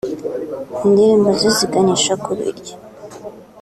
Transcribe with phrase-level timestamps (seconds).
[0.85, 2.75] indirimbo ze ziganisha ku biryo